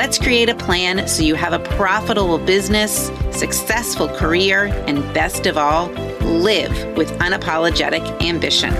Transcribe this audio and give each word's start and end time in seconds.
Let's 0.00 0.18
create 0.18 0.48
a 0.48 0.54
plan 0.54 1.06
so 1.06 1.22
you 1.22 1.34
have 1.34 1.52
a 1.52 1.58
profitable 1.58 2.38
business, 2.38 3.10
successful 3.32 4.08
career, 4.08 4.64
and 4.86 5.02
best 5.12 5.44
of 5.44 5.58
all, 5.58 5.88
live 6.22 6.96
with 6.96 7.10
unapologetic 7.18 8.22
ambition. 8.22 8.72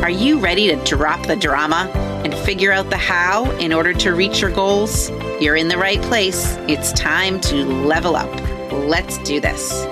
Are 0.00 0.10
you 0.10 0.38
ready 0.38 0.68
to 0.68 0.76
drop 0.84 1.26
the 1.26 1.34
drama 1.34 1.90
and 2.24 2.32
figure 2.32 2.70
out 2.70 2.88
the 2.88 2.96
how 2.96 3.50
in 3.56 3.72
order 3.72 3.92
to 3.94 4.12
reach 4.12 4.40
your 4.40 4.52
goals? 4.52 5.10
You're 5.40 5.56
in 5.56 5.66
the 5.66 5.76
right 5.76 6.00
place. 6.02 6.54
It's 6.68 6.92
time 6.92 7.40
to 7.40 7.64
level 7.64 8.14
up. 8.14 8.30
Let's 8.70 9.18
do 9.24 9.40
this. 9.40 9.84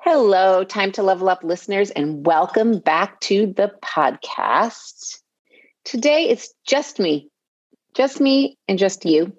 Hello, 0.00 0.64
Time 0.64 0.90
to 0.90 1.04
Level 1.04 1.28
Up 1.28 1.44
listeners, 1.44 1.90
and 1.90 2.26
welcome 2.26 2.80
back 2.80 3.20
to 3.20 3.46
the 3.46 3.72
podcast. 3.80 5.21
Today 5.84 6.28
it's 6.28 6.54
just 6.66 6.98
me, 6.98 7.28
just 7.94 8.20
me 8.20 8.56
and 8.68 8.78
just 8.78 9.04
you. 9.04 9.32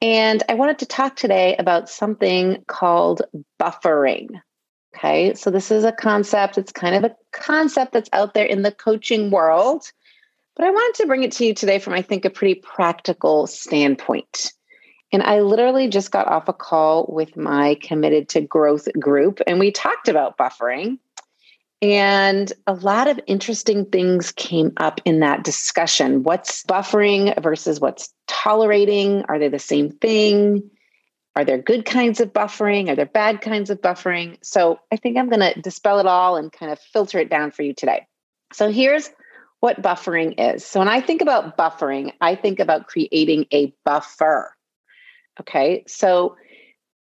And 0.00 0.42
I 0.48 0.54
wanted 0.54 0.78
to 0.80 0.86
talk 0.86 1.16
today 1.16 1.56
about 1.58 1.88
something 1.88 2.64
called 2.66 3.22
buffering. 3.60 4.28
Okay, 4.94 5.34
so 5.34 5.50
this 5.50 5.70
is 5.70 5.84
a 5.84 5.92
concept, 5.92 6.56
it's 6.56 6.72
kind 6.72 6.94
of 6.94 7.04
a 7.04 7.14
concept 7.32 7.92
that's 7.92 8.08
out 8.14 8.32
there 8.32 8.46
in 8.46 8.62
the 8.62 8.72
coaching 8.72 9.30
world, 9.30 9.84
but 10.54 10.64
I 10.64 10.70
wanted 10.70 11.02
to 11.02 11.06
bring 11.06 11.22
it 11.22 11.32
to 11.32 11.44
you 11.44 11.52
today 11.52 11.78
from, 11.78 11.92
I 11.92 12.00
think, 12.00 12.24
a 12.24 12.30
pretty 12.30 12.54
practical 12.54 13.46
standpoint. 13.46 14.54
And 15.12 15.22
I 15.22 15.40
literally 15.40 15.88
just 15.88 16.10
got 16.10 16.28
off 16.28 16.48
a 16.48 16.54
call 16.54 17.06
with 17.10 17.36
my 17.36 17.76
committed 17.82 18.30
to 18.30 18.40
growth 18.40 18.88
group, 18.98 19.40
and 19.46 19.60
we 19.60 19.70
talked 19.70 20.08
about 20.08 20.38
buffering. 20.38 20.98
And 21.82 22.52
a 22.66 22.72
lot 22.72 23.06
of 23.06 23.20
interesting 23.26 23.84
things 23.84 24.32
came 24.32 24.72
up 24.78 25.00
in 25.04 25.20
that 25.20 25.44
discussion. 25.44 26.22
What's 26.22 26.64
buffering 26.64 27.40
versus 27.42 27.80
what's 27.80 28.12
tolerating? 28.26 29.24
Are 29.28 29.38
they 29.38 29.48
the 29.48 29.58
same 29.58 29.90
thing? 29.90 30.70
Are 31.34 31.44
there 31.44 31.58
good 31.58 31.84
kinds 31.84 32.18
of 32.20 32.32
buffering? 32.32 32.88
Are 32.88 32.96
there 32.96 33.04
bad 33.04 33.42
kinds 33.42 33.68
of 33.68 33.82
buffering? 33.82 34.38
So 34.42 34.80
I 34.90 34.96
think 34.96 35.18
I'm 35.18 35.28
going 35.28 35.52
to 35.52 35.60
dispel 35.60 35.98
it 35.98 36.06
all 36.06 36.36
and 36.36 36.50
kind 36.50 36.72
of 36.72 36.78
filter 36.78 37.18
it 37.18 37.28
down 37.28 37.50
for 37.50 37.62
you 37.62 37.74
today. 37.74 38.06
So 38.54 38.70
here's 38.70 39.10
what 39.60 39.82
buffering 39.82 40.34
is. 40.38 40.64
So 40.64 40.80
when 40.80 40.88
I 40.88 41.02
think 41.02 41.20
about 41.20 41.58
buffering, 41.58 42.12
I 42.22 42.36
think 42.36 42.58
about 42.58 42.86
creating 42.86 43.46
a 43.52 43.74
buffer. 43.84 44.50
Okay. 45.40 45.84
So 45.86 46.36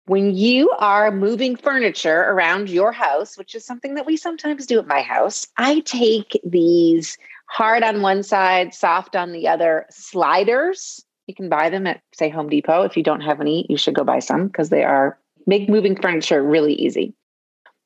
when 0.07 0.35
you 0.35 0.69
are 0.79 1.11
moving 1.11 1.57
furniture 1.57 2.21
around 2.21 2.69
your 2.69 2.93
house, 2.93 3.37
which 3.37 3.53
is 3.53 3.65
something 3.65 3.95
that 3.95 4.05
we 4.05 4.15
sometimes 4.15 4.65
do 4.65 4.79
at 4.79 4.87
my 4.87 5.01
house, 5.01 5.47
I 5.57 5.81
take 5.81 6.39
these 6.45 7.17
hard 7.49 7.83
on 7.83 8.01
one 8.01 8.23
side, 8.23 8.73
soft 8.73 9.17
on 9.17 9.33
the 9.33 9.49
other 9.49 9.85
sliders. 9.89 11.03
You 11.27 11.35
can 11.35 11.49
buy 11.49 11.69
them 11.69 11.85
at, 11.87 12.01
say, 12.13 12.29
Home 12.29 12.47
Depot. 12.47 12.83
If 12.83 12.95
you 12.95 13.03
don't 13.03 13.21
have 13.21 13.41
any, 13.41 13.65
you 13.69 13.77
should 13.77 13.95
go 13.95 14.05
buy 14.05 14.19
some 14.19 14.47
because 14.47 14.69
they 14.69 14.85
are 14.85 15.19
make 15.45 15.67
moving 15.67 16.01
furniture 16.01 16.41
really 16.41 16.73
easy. 16.73 17.13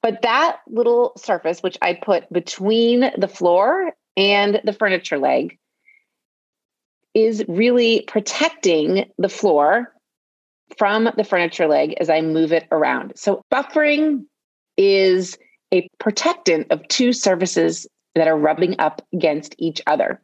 But 0.04 0.22
that 0.22 0.60
little 0.68 1.14
surface, 1.18 1.62
which 1.62 1.78
I 1.82 1.96
put 1.96 2.32
between 2.32 3.12
the 3.18 3.28
floor 3.28 3.94
and 4.16 4.62
the 4.64 4.74
furniture 4.74 5.18
leg, 5.18 5.58
is 7.16 7.44
really 7.48 8.02
protecting 8.08 9.12
the 9.18 9.30
floor 9.30 9.92
from 10.78 11.10
the 11.18 11.24
furniture 11.24 11.68
leg 11.68 11.94
as 12.00 12.10
I 12.10 12.22
move 12.22 12.52
it 12.52 12.68
around. 12.72 13.14
So, 13.16 13.42
buffering 13.52 14.26
is 14.78 15.38
a 15.74 15.88
protectant 16.00 16.68
of 16.72 16.88
two 16.88 17.14
surfaces 17.14 17.88
that 18.16 18.28
are 18.28 18.38
rubbing 18.38 18.76
up 18.80 19.06
against 19.14 19.56
each 19.58 19.82
other. 19.88 20.22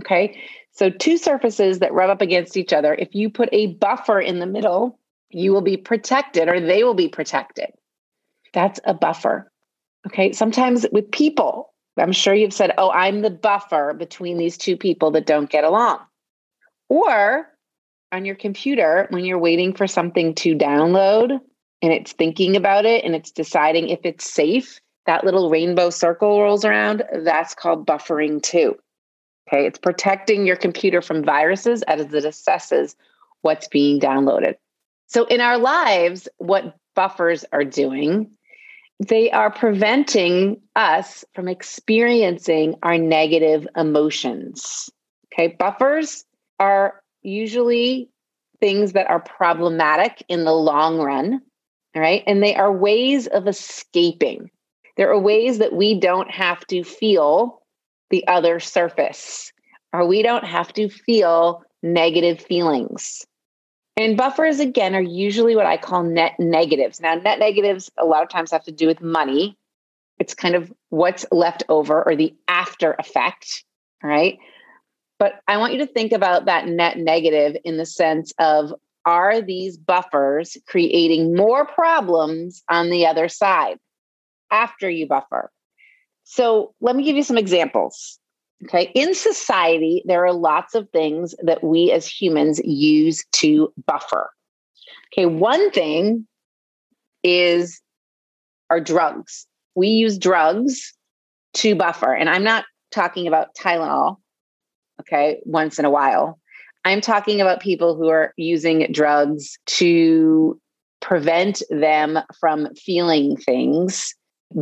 Okay. 0.00 0.40
So, 0.72 0.90
two 0.90 1.18
surfaces 1.18 1.78
that 1.80 1.92
rub 1.92 2.10
up 2.10 2.20
against 2.20 2.56
each 2.56 2.72
other, 2.72 2.94
if 2.94 3.14
you 3.14 3.30
put 3.30 3.48
a 3.52 3.68
buffer 3.74 4.20
in 4.20 4.38
the 4.38 4.46
middle, 4.46 4.98
you 5.30 5.52
will 5.52 5.62
be 5.62 5.76
protected 5.76 6.48
or 6.48 6.60
they 6.60 6.84
will 6.84 6.94
be 6.94 7.08
protected. 7.08 7.68
That's 8.52 8.80
a 8.84 8.94
buffer. 8.94 9.50
Okay. 10.06 10.32
Sometimes 10.32 10.86
with 10.92 11.10
people, 11.10 11.72
I'm 11.98 12.12
sure 12.12 12.34
you've 12.34 12.52
said, 12.52 12.72
Oh, 12.78 12.90
I'm 12.90 13.22
the 13.22 13.30
buffer 13.30 13.94
between 13.94 14.38
these 14.38 14.56
two 14.56 14.76
people 14.76 15.10
that 15.12 15.26
don't 15.26 15.50
get 15.50 15.64
along. 15.64 16.00
Or 16.88 17.51
on 18.12 18.24
your 18.24 18.34
computer 18.34 19.06
when 19.10 19.24
you're 19.24 19.38
waiting 19.38 19.72
for 19.72 19.86
something 19.86 20.34
to 20.34 20.54
download 20.54 21.30
and 21.80 21.92
it's 21.92 22.12
thinking 22.12 22.54
about 22.54 22.84
it 22.84 23.04
and 23.04 23.14
it's 23.14 23.32
deciding 23.32 23.88
if 23.88 24.00
it's 24.04 24.30
safe, 24.30 24.80
that 25.06 25.24
little 25.24 25.50
rainbow 25.50 25.90
circle 25.90 26.40
rolls 26.40 26.64
around. 26.64 27.02
That's 27.24 27.54
called 27.54 27.86
buffering 27.86 28.42
too. 28.42 28.76
Okay, 29.48 29.66
it's 29.66 29.78
protecting 29.78 30.46
your 30.46 30.56
computer 30.56 31.02
from 31.02 31.24
viruses 31.24 31.82
as 31.82 32.02
it 32.02 32.10
assesses 32.10 32.94
what's 33.40 33.66
being 33.66 33.98
downloaded. 33.98 34.54
So, 35.08 35.24
in 35.24 35.40
our 35.40 35.58
lives, 35.58 36.28
what 36.38 36.76
buffers 36.94 37.44
are 37.52 37.64
doing, 37.64 38.30
they 39.00 39.30
are 39.32 39.50
preventing 39.50 40.60
us 40.76 41.24
from 41.34 41.48
experiencing 41.48 42.76
our 42.82 42.96
negative 42.96 43.66
emotions. 43.76 44.88
Okay, 45.34 45.56
buffers 45.58 46.24
are 46.60 47.01
usually 47.22 48.08
things 48.60 48.92
that 48.92 49.08
are 49.08 49.20
problematic 49.20 50.24
in 50.28 50.44
the 50.44 50.52
long 50.52 50.98
run, 50.98 51.40
right? 51.96 52.22
And 52.26 52.42
they 52.42 52.54
are 52.54 52.72
ways 52.72 53.26
of 53.26 53.48
escaping. 53.48 54.50
There 54.96 55.10
are 55.10 55.18
ways 55.18 55.58
that 55.58 55.72
we 55.72 55.98
don't 55.98 56.30
have 56.30 56.66
to 56.66 56.84
feel 56.84 57.62
the 58.10 58.26
other 58.28 58.60
surface, 58.60 59.52
or 59.92 60.06
we 60.06 60.22
don't 60.22 60.44
have 60.44 60.72
to 60.74 60.88
feel 60.88 61.64
negative 61.82 62.40
feelings. 62.40 63.26
And 63.96 64.16
buffers, 64.16 64.60
again, 64.60 64.94
are 64.94 65.02
usually 65.02 65.56
what 65.56 65.66
I 65.66 65.76
call 65.76 66.02
net 66.02 66.32
negatives. 66.38 67.00
Now, 67.00 67.14
net 67.14 67.38
negatives 67.38 67.90
a 67.98 68.04
lot 68.04 68.22
of 68.22 68.28
times 68.28 68.50
have 68.50 68.64
to 68.64 68.72
do 68.72 68.86
with 68.86 69.02
money. 69.02 69.56
It's 70.18 70.34
kind 70.34 70.54
of 70.54 70.72
what's 70.90 71.26
left 71.30 71.64
over 71.68 72.02
or 72.02 72.16
the 72.16 72.34
after 72.48 72.94
effect, 72.98 73.64
right? 74.02 74.38
But 75.18 75.40
I 75.46 75.56
want 75.58 75.72
you 75.72 75.78
to 75.80 75.86
think 75.86 76.12
about 76.12 76.46
that 76.46 76.66
net 76.66 76.98
negative 76.98 77.56
in 77.64 77.76
the 77.76 77.86
sense 77.86 78.32
of 78.38 78.74
are 79.04 79.40
these 79.40 79.76
buffers 79.76 80.56
creating 80.66 81.34
more 81.34 81.66
problems 81.66 82.62
on 82.68 82.90
the 82.90 83.06
other 83.06 83.28
side 83.28 83.78
after 84.50 84.88
you 84.88 85.06
buffer? 85.06 85.50
So 86.24 86.74
let 86.80 86.96
me 86.96 87.04
give 87.04 87.16
you 87.16 87.22
some 87.22 87.38
examples. 87.38 88.18
Okay. 88.64 88.92
In 88.94 89.14
society, 89.14 90.02
there 90.06 90.24
are 90.24 90.32
lots 90.32 90.74
of 90.74 90.88
things 90.90 91.34
that 91.42 91.64
we 91.64 91.90
as 91.90 92.06
humans 92.06 92.60
use 92.64 93.24
to 93.32 93.72
buffer. 93.86 94.30
Okay. 95.12 95.26
One 95.26 95.70
thing 95.72 96.26
is 97.24 97.80
our 98.70 98.80
drugs. 98.80 99.46
We 99.74 99.88
use 99.88 100.16
drugs 100.16 100.94
to 101.54 101.74
buffer. 101.74 102.14
And 102.14 102.30
I'm 102.30 102.44
not 102.44 102.64
talking 102.92 103.26
about 103.26 103.54
Tylenol 103.54 104.18
okay, 105.00 105.40
once 105.44 105.78
in 105.78 105.84
a 105.84 105.90
while. 105.90 106.38
I'm 106.84 107.00
talking 107.00 107.40
about 107.40 107.60
people 107.60 107.94
who 107.94 108.08
are 108.08 108.32
using 108.36 108.90
drugs 108.92 109.58
to 109.66 110.60
prevent 111.00 111.62
them 111.70 112.18
from 112.40 112.74
feeling 112.74 113.36
things 113.36 114.14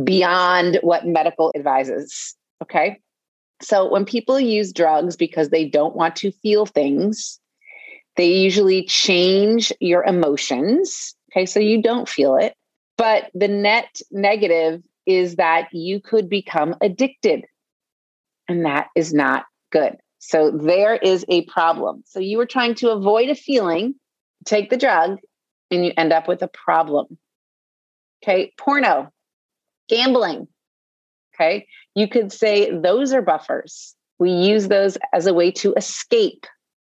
beyond 0.03 0.79
what 0.81 1.05
medical 1.05 1.51
advises. 1.55 2.35
Okay. 2.61 2.99
So 3.61 3.89
when 3.89 4.05
people 4.05 4.39
use 4.39 4.73
drugs 4.73 5.15
because 5.15 5.49
they 5.49 5.65
don't 5.67 5.95
want 5.95 6.15
to 6.17 6.31
feel 6.31 6.65
things, 6.65 7.39
they 8.17 8.31
usually 8.31 8.85
change 8.85 9.71
your 9.79 10.03
emotions. 10.03 11.15
Okay, 11.31 11.45
so 11.45 11.59
you 11.59 11.81
don't 11.81 12.09
feel 12.09 12.35
it. 12.35 12.55
But 12.97 13.31
the 13.33 13.47
net 13.47 14.01
negative 14.11 14.81
is 15.05 15.35
that 15.35 15.69
you 15.71 15.99
could 15.99 16.29
become 16.29 16.75
addicted, 16.81 17.45
and 18.47 18.65
that 18.65 18.87
is 18.95 19.13
not 19.13 19.45
good. 19.71 19.97
So 20.23 20.51
there 20.51 20.95
is 20.95 21.25
a 21.29 21.45
problem. 21.45 22.03
So 22.05 22.19
you 22.19 22.37
were 22.37 22.45
trying 22.45 22.75
to 22.75 22.91
avoid 22.91 23.29
a 23.29 23.35
feeling, 23.35 23.95
take 24.45 24.69
the 24.69 24.77
drug, 24.77 25.17
and 25.71 25.83
you 25.83 25.93
end 25.97 26.13
up 26.13 26.27
with 26.27 26.43
a 26.43 26.47
problem. 26.47 27.17
Okay, 28.23 28.53
porno, 28.55 29.11
gambling. 29.89 30.47
Okay, 31.33 31.65
you 31.95 32.07
could 32.07 32.31
say 32.31 32.69
those 32.69 33.11
are 33.13 33.23
buffers. 33.23 33.95
We 34.19 34.29
use 34.29 34.67
those 34.67 34.95
as 35.11 35.25
a 35.25 35.33
way 35.33 35.49
to 35.53 35.73
escape. 35.73 36.45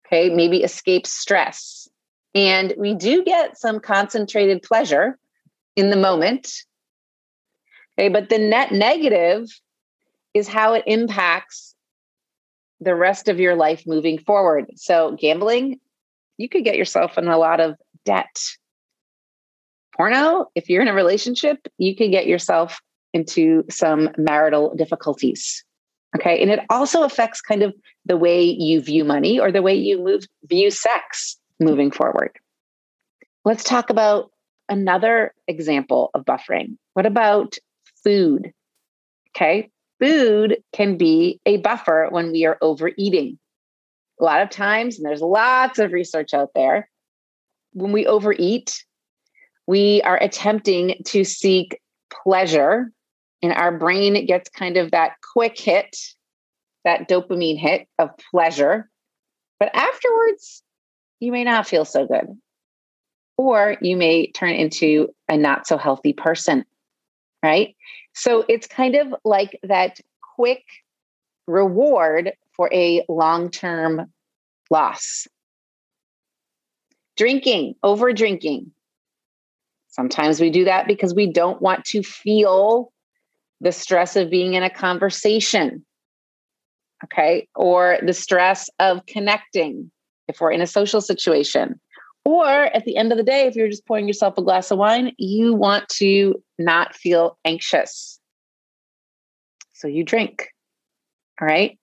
Okay, 0.08 0.34
maybe 0.34 0.64
escape 0.64 1.06
stress. 1.06 1.88
And 2.34 2.74
we 2.76 2.96
do 2.96 3.24
get 3.24 3.56
some 3.56 3.80
concentrated 3.80 4.64
pleasure 4.64 5.20
in 5.76 5.92
the 5.92 5.96
moment. 5.96 6.52
Okay, 7.94 8.10
but 8.10 8.30
the 8.30 8.40
net 8.40 8.72
negative 8.72 9.48
is 10.34 10.48
how 10.48 10.74
it 10.74 10.84
impacts 10.88 11.76
the 12.82 12.96
rest 12.96 13.30
of 13.30 13.40
your 13.40 13.56
life 13.56 13.84
moving 13.86 14.18
forward. 14.18 14.66
So, 14.76 15.16
gambling, 15.20 15.80
you 16.38 16.50
could 16.50 16.64
get 16.64 16.78
yourself 16.78 17.18
in 17.18 17.28
a 17.28 17.38
lot 17.38 17.60
of 17.60 17.76
debt. 18.04 18.42
Porno, 19.96 20.48
if 20.56 20.70
you're 20.70 20.82
in 20.82 20.88
a 20.88 20.94
relationship, 20.94 21.68
you 21.78 21.96
could 21.96 22.12
get 22.12 22.26
yourself 22.26 22.82
into 23.14 23.64
some 23.70 24.10
marital 24.18 24.74
difficulties. 24.76 25.64
Okay. 26.18 26.42
And 26.42 26.50
it 26.50 26.62
also 26.70 27.04
affects 27.04 27.40
kind 27.40 27.62
of 27.62 27.74
the 28.06 28.18
way 28.18 28.44
you 28.44 28.82
view 28.82 29.06
money 29.06 29.40
or 29.40 29.52
the 29.52 29.62
way 29.62 29.76
you 29.76 30.04
move, 30.04 30.26
view 30.46 30.72
sex 30.72 31.38
moving 31.60 31.92
forward. 31.92 32.32
Let's 33.46 33.64
talk 33.64 33.90
about 33.90 34.32
another 34.68 35.34
example 35.48 36.10
of 36.14 36.26
buffering. 36.26 36.78
What 36.94 37.06
about 37.06 37.58
food? 38.04 38.52
Okay 39.36 39.70
food 40.02 40.58
can 40.74 40.98
be 40.98 41.40
a 41.46 41.58
buffer 41.58 42.08
when 42.10 42.32
we 42.32 42.46
are 42.46 42.58
overeating. 42.62 43.38
A 44.20 44.24
lot 44.24 44.42
of 44.42 44.50
times, 44.50 44.98
and 44.98 45.06
there's 45.06 45.22
lots 45.22 45.80
of 45.80 45.92
research 45.92 46.34
out 46.34 46.50
there, 46.56 46.90
when 47.74 47.92
we 47.92 48.06
overeat, 48.06 48.84
we 49.68 50.02
are 50.02 50.18
attempting 50.22 51.02
to 51.06 51.24
seek 51.24 51.80
pleasure, 52.12 52.92
and 53.42 53.54
our 53.54 53.78
brain 53.78 54.26
gets 54.26 54.50
kind 54.50 54.78
of 54.78 54.92
that 54.92 55.14
quick 55.34 55.58
hit, 55.58 55.96
that 56.84 57.08
dopamine 57.08 57.58
hit 57.58 57.88
of 58.00 58.10
pleasure. 58.32 58.90
But 59.60 59.74
afterwards, 59.74 60.64
you 61.20 61.32
may 61.32 61.44
not 61.44 61.68
feel 61.68 61.86
so 61.86 62.08
good, 62.08 62.28
or 63.38 63.78
you 63.82 63.96
may 63.96 64.32
turn 64.32 64.52
into 64.52 65.10
a 65.30 65.38
not 65.38 65.68
so 65.68 65.78
healthy 65.78 66.14
person, 66.14 66.66
right? 67.44 67.76
So 68.14 68.46
it's 68.48 68.68
kind 68.68 68.96
of 68.96 69.14
like 69.24 69.60
that 69.64 70.00
quick 70.36 70.64
reward 71.48 72.34
for 72.56 72.70
a 72.74 73.04
long 73.08 73.50
term 73.50 74.12
loss. 74.70 75.28
Drinking, 77.18 77.76
over 77.84 78.14
drinking. 78.14 78.72
Sometimes 79.90 80.40
we 80.40 80.50
do 80.50 80.64
that 80.66 80.88
because 80.88 81.14
we 81.14 81.28
don't 81.28 81.62
want 81.62 81.84
to 81.86 82.02
feel 82.02 82.92
the 83.60 83.72
stress 83.72 84.16
of 84.16 84.30
being 84.30 84.54
in 84.54 84.64
a 84.64 84.70
conversation. 84.70 85.86
Okay. 87.04 87.48
Or 87.56 87.98
the 88.02 88.14
stress 88.14 88.70
of 88.80 89.06
connecting 89.06 89.92
if 90.28 90.40
we're 90.40 90.52
in 90.52 90.62
a 90.62 90.68
social 90.68 91.02
situation. 91.02 91.80
Or 92.26 92.48
at 92.48 92.86
the 92.86 92.98
end 92.98 93.12
of 93.12 93.18
the 93.18 93.24
day, 93.24 93.48
if 93.48 93.56
you're 93.56 93.70
just 93.70 93.86
pouring 93.86 94.08
yourself 94.08 94.38
a 94.38 94.44
glass 94.44 94.72
of 94.72 94.78
wine, 94.78 95.14
you 95.18 95.54
want 95.54 95.90
to 95.90 96.42
not 96.60 96.96
feel 96.96 97.38
anxious. 97.46 98.20
So 99.74 99.88
you 99.88 100.04
drink. 100.04 100.48
All 101.42 101.48
right. 101.48 101.80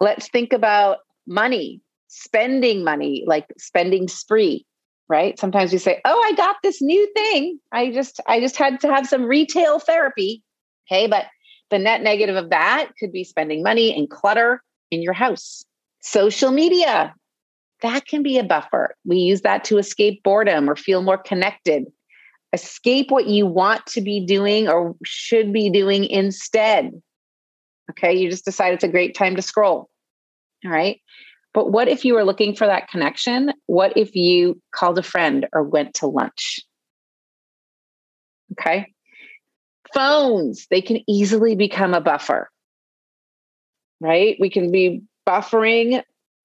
Let's 0.00 0.28
think 0.28 0.52
about 0.52 0.98
money, 1.26 1.80
spending 2.08 2.82
money, 2.82 3.24
like 3.26 3.46
spending 3.56 4.08
spree, 4.08 4.66
right? 5.08 5.38
Sometimes 5.38 5.72
we 5.72 5.78
say, 5.78 6.00
"Oh, 6.04 6.22
I 6.26 6.32
got 6.34 6.56
this 6.62 6.82
new 6.82 7.06
thing. 7.14 7.60
I 7.72 7.92
just 7.92 8.20
I 8.26 8.40
just 8.40 8.56
had 8.56 8.80
to 8.80 8.92
have 8.92 9.06
some 9.06 9.24
retail 9.24 9.78
therapy." 9.78 10.42
Okay, 10.90 11.06
but 11.06 11.26
the 11.70 11.78
net 11.78 12.02
negative 12.02 12.36
of 12.36 12.50
that 12.50 12.90
could 12.98 13.12
be 13.12 13.24
spending 13.24 13.62
money 13.62 13.96
and 13.96 14.10
clutter 14.10 14.62
in 14.90 15.02
your 15.02 15.12
house. 15.12 15.64
Social 16.00 16.50
media, 16.50 17.14
that 17.82 18.06
can 18.06 18.22
be 18.22 18.38
a 18.38 18.44
buffer. 18.44 18.94
We 19.04 19.18
use 19.18 19.42
that 19.42 19.64
to 19.64 19.78
escape 19.78 20.22
boredom 20.22 20.68
or 20.68 20.76
feel 20.76 21.02
more 21.02 21.18
connected. 21.18 21.84
Escape 22.52 23.10
what 23.10 23.26
you 23.26 23.46
want 23.46 23.84
to 23.86 24.00
be 24.00 24.24
doing 24.24 24.68
or 24.68 24.94
should 25.04 25.52
be 25.52 25.68
doing 25.68 26.04
instead. 26.04 26.90
Okay, 27.90 28.14
you 28.14 28.30
just 28.30 28.44
decide 28.44 28.72
it's 28.72 28.84
a 28.84 28.88
great 28.88 29.14
time 29.14 29.36
to 29.36 29.42
scroll. 29.42 29.90
All 30.64 30.70
right. 30.70 31.00
But 31.52 31.70
what 31.70 31.88
if 31.88 32.04
you 32.04 32.14
were 32.14 32.24
looking 32.24 32.54
for 32.54 32.66
that 32.66 32.88
connection? 32.88 33.52
What 33.66 33.96
if 33.96 34.14
you 34.14 34.60
called 34.74 34.98
a 34.98 35.02
friend 35.02 35.46
or 35.52 35.62
went 35.62 35.94
to 35.94 36.06
lunch? 36.06 36.60
Okay. 38.52 38.92
Phones, 39.94 40.66
they 40.70 40.80
can 40.80 40.98
easily 41.08 41.54
become 41.54 41.94
a 41.94 42.00
buffer, 42.00 42.50
right? 44.00 44.36
We 44.40 44.50
can 44.50 44.70
be 44.70 45.02
buffering 45.26 46.02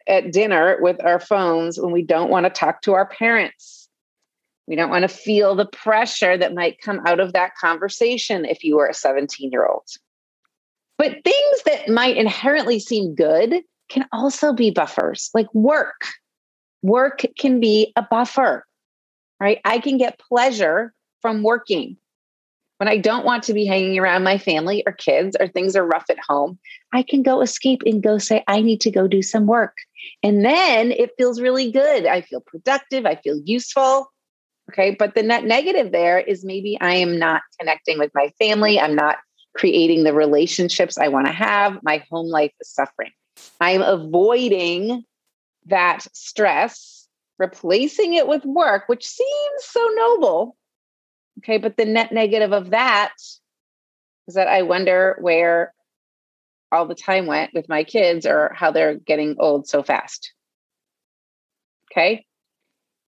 at 0.07 0.31
dinner 0.31 0.77
with 0.81 1.03
our 1.03 1.19
phones 1.19 1.79
when 1.79 1.91
we 1.91 2.01
don't 2.03 2.29
want 2.29 2.45
to 2.45 2.49
talk 2.49 2.81
to 2.83 2.93
our 2.93 3.05
parents. 3.05 3.89
We 4.67 4.75
don't 4.75 4.89
want 4.89 5.03
to 5.03 5.07
feel 5.07 5.55
the 5.55 5.65
pressure 5.65 6.37
that 6.37 6.53
might 6.53 6.81
come 6.81 7.01
out 7.05 7.19
of 7.19 7.33
that 7.33 7.55
conversation 7.55 8.45
if 8.45 8.63
you 8.63 8.77
were 8.77 8.87
a 8.87 8.93
17 8.93 9.51
year 9.51 9.65
old. 9.65 9.85
But 10.97 11.23
things 11.23 11.63
that 11.65 11.89
might 11.89 12.17
inherently 12.17 12.79
seem 12.79 13.15
good 13.15 13.63
can 13.89 14.05
also 14.13 14.53
be 14.53 14.71
buffers, 14.71 15.29
like 15.33 15.53
work. 15.53 16.05
Work 16.83 17.25
can 17.37 17.59
be 17.59 17.91
a 17.95 18.01
buffer, 18.01 18.65
right? 19.39 19.59
I 19.65 19.79
can 19.79 19.97
get 19.97 20.19
pleasure 20.19 20.93
from 21.21 21.43
working. 21.43 21.97
When 22.81 22.87
I 22.87 22.97
don't 22.97 23.25
want 23.25 23.43
to 23.43 23.53
be 23.53 23.67
hanging 23.67 23.99
around 23.99 24.23
my 24.23 24.39
family 24.39 24.81
or 24.87 24.93
kids 24.93 25.37
or 25.39 25.47
things 25.47 25.75
are 25.75 25.85
rough 25.85 26.09
at 26.09 26.17
home, 26.27 26.57
I 26.91 27.03
can 27.03 27.21
go 27.21 27.41
escape 27.41 27.83
and 27.85 28.01
go 28.01 28.17
say, 28.17 28.43
I 28.47 28.61
need 28.61 28.81
to 28.81 28.89
go 28.89 29.07
do 29.07 29.21
some 29.21 29.45
work. 29.45 29.77
And 30.23 30.43
then 30.43 30.91
it 30.91 31.11
feels 31.15 31.39
really 31.39 31.71
good. 31.71 32.07
I 32.07 32.21
feel 32.21 32.41
productive. 32.41 33.05
I 33.05 33.17
feel 33.17 33.39
useful. 33.45 34.11
Okay. 34.71 34.95
But 34.97 35.13
the 35.13 35.21
net 35.21 35.43
negative 35.43 35.91
there 35.91 36.17
is 36.17 36.43
maybe 36.43 36.75
I 36.81 36.95
am 36.95 37.19
not 37.19 37.43
connecting 37.59 37.99
with 37.99 38.09
my 38.15 38.31
family. 38.39 38.79
I'm 38.79 38.95
not 38.95 39.17
creating 39.55 40.03
the 40.03 40.15
relationships 40.15 40.97
I 40.97 41.09
want 41.09 41.27
to 41.27 41.33
have. 41.33 41.77
My 41.83 42.03
home 42.09 42.29
life 42.29 42.53
is 42.59 42.73
suffering. 42.73 43.11
I'm 43.59 43.83
avoiding 43.83 45.03
that 45.67 46.07
stress, 46.13 47.07
replacing 47.37 48.15
it 48.15 48.27
with 48.27 48.43
work, 48.43 48.89
which 48.89 49.05
seems 49.05 49.59
so 49.59 49.87
noble. 49.93 50.57
Okay. 51.43 51.57
But 51.57 51.77
the 51.77 51.85
net 51.85 52.11
negative 52.11 52.53
of 52.53 52.69
that 52.71 53.13
is 54.27 54.35
that 54.35 54.47
I 54.47 54.61
wonder 54.61 55.17
where 55.19 55.73
all 56.71 56.85
the 56.85 56.95
time 56.95 57.25
went 57.25 57.53
with 57.53 57.67
my 57.67 57.83
kids 57.83 58.25
or 58.25 58.53
how 58.55 58.71
they're 58.71 58.95
getting 58.95 59.35
old 59.39 59.67
so 59.67 59.83
fast. 59.83 60.33
Okay. 61.91 62.25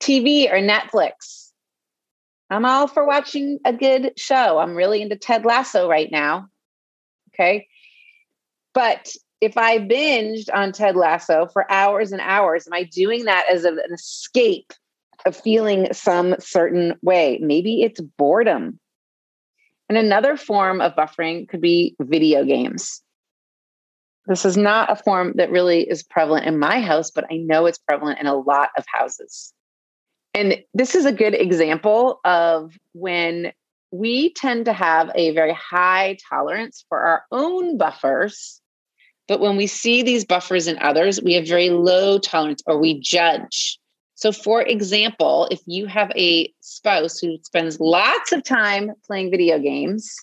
TV 0.00 0.50
or 0.50 0.56
Netflix. 0.56 1.50
I'm 2.50 2.64
all 2.64 2.88
for 2.88 3.06
watching 3.06 3.60
a 3.64 3.72
good 3.72 4.12
show. 4.16 4.58
I'm 4.58 4.74
really 4.74 5.00
into 5.00 5.16
Ted 5.16 5.44
Lasso 5.44 5.88
right 5.88 6.10
now. 6.10 6.48
Okay. 7.32 7.68
But 8.74 9.12
if 9.40 9.56
I 9.56 9.78
binged 9.78 10.48
on 10.52 10.72
Ted 10.72 10.96
Lasso 10.96 11.46
for 11.52 11.70
hours 11.70 12.12
and 12.12 12.20
hours, 12.20 12.66
am 12.66 12.72
I 12.72 12.84
doing 12.84 13.24
that 13.24 13.46
as 13.50 13.64
an 13.64 13.78
escape 13.92 14.72
of 15.26 15.36
feeling 15.36 15.92
some 15.92 16.36
certain 16.38 16.94
way? 17.02 17.38
Maybe 17.42 17.82
it's 17.82 18.00
boredom. 18.00 18.78
And 19.88 19.98
another 19.98 20.36
form 20.36 20.80
of 20.80 20.94
buffering 20.94 21.48
could 21.48 21.60
be 21.60 21.96
video 22.00 22.44
games. 22.44 23.02
This 24.26 24.44
is 24.44 24.56
not 24.56 24.90
a 24.90 24.96
form 24.96 25.34
that 25.36 25.50
really 25.50 25.82
is 25.82 26.02
prevalent 26.02 26.46
in 26.46 26.58
my 26.58 26.80
house, 26.80 27.10
but 27.10 27.24
I 27.30 27.36
know 27.36 27.66
it's 27.66 27.78
prevalent 27.78 28.20
in 28.20 28.26
a 28.26 28.36
lot 28.36 28.70
of 28.78 28.84
houses. 28.86 29.52
And 30.34 30.62
this 30.72 30.94
is 30.94 31.04
a 31.04 31.12
good 31.12 31.34
example 31.34 32.20
of 32.24 32.76
when 32.94 33.52
we 33.90 34.32
tend 34.32 34.64
to 34.64 34.72
have 34.72 35.10
a 35.14 35.32
very 35.32 35.52
high 35.52 36.16
tolerance 36.30 36.84
for 36.88 37.00
our 37.00 37.24
own 37.30 37.76
buffers. 37.76 38.60
But 39.28 39.40
when 39.40 39.56
we 39.56 39.66
see 39.66 40.02
these 40.02 40.24
buffers 40.24 40.66
in 40.66 40.78
others, 40.78 41.20
we 41.22 41.34
have 41.34 41.46
very 41.46 41.70
low 41.70 42.18
tolerance 42.18 42.62
or 42.66 42.78
we 42.78 42.98
judge. 43.00 43.78
So, 44.22 44.30
for 44.30 44.62
example, 44.62 45.48
if 45.50 45.58
you 45.66 45.86
have 45.86 46.12
a 46.14 46.48
spouse 46.60 47.18
who 47.18 47.38
spends 47.42 47.80
lots 47.80 48.30
of 48.30 48.44
time 48.44 48.92
playing 49.04 49.32
video 49.32 49.58
games, 49.58 50.14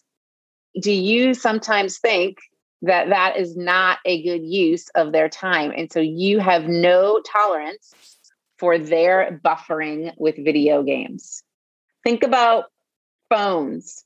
do 0.82 0.94
you 0.94 1.34
sometimes 1.34 1.98
think 1.98 2.38
that 2.82 3.10
that 3.10 3.36
is 3.36 3.58
not 3.58 3.98
a 4.06 4.24
good 4.24 4.46
use 4.46 4.88
of 4.96 5.12
their 5.12 5.28
time. 5.28 5.74
And 5.76 5.92
so 5.92 6.00
you 6.00 6.40
have 6.40 6.70
no 6.70 7.22
tolerance 7.30 7.94
for 8.58 8.78
their 8.78 9.42
buffering 9.44 10.14
with 10.18 10.38
video 10.38 10.82
games. 10.82 11.44
Think 12.06 12.24
about 12.24 12.68
phones. 13.30 14.06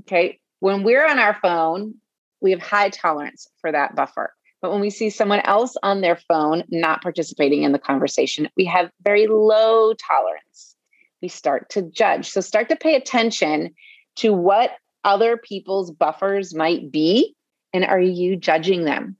Okay. 0.00 0.38
When 0.58 0.82
we're 0.82 1.08
on 1.08 1.18
our 1.18 1.38
phone, 1.40 1.94
we 2.42 2.50
have 2.50 2.60
high 2.60 2.90
tolerance 2.90 3.48
for 3.62 3.72
that 3.72 3.96
buffer. 3.96 4.34
But 4.62 4.72
when 4.72 4.80
we 4.80 4.90
see 4.90 5.10
someone 5.10 5.40
else 5.40 5.76
on 5.82 6.00
their 6.00 6.16
phone 6.16 6.64
not 6.68 7.02
participating 7.02 7.62
in 7.62 7.72
the 7.72 7.78
conversation, 7.78 8.48
we 8.56 8.66
have 8.66 8.90
very 9.02 9.26
low 9.26 9.94
tolerance. 9.94 10.76
We 11.22 11.28
start 11.28 11.70
to 11.70 11.82
judge. 11.82 12.28
So 12.30 12.40
start 12.40 12.68
to 12.68 12.76
pay 12.76 12.94
attention 12.94 13.74
to 14.16 14.32
what 14.32 14.72
other 15.04 15.36
people's 15.36 15.90
buffers 15.90 16.54
might 16.54 16.90
be 16.90 17.34
and 17.72 17.84
are 17.84 18.00
you 18.00 18.36
judging 18.36 18.84
them? 18.84 19.16